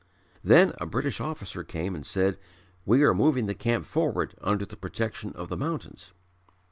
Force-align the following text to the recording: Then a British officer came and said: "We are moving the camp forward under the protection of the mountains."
Then 0.43 0.73
a 0.79 0.87
British 0.87 1.21
officer 1.21 1.63
came 1.63 1.93
and 1.93 2.03
said: 2.03 2.39
"We 2.87 3.03
are 3.03 3.13
moving 3.13 3.45
the 3.45 3.53
camp 3.53 3.85
forward 3.85 4.33
under 4.41 4.65
the 4.65 4.75
protection 4.75 5.31
of 5.33 5.47
the 5.49 5.57
mountains." 5.57 6.11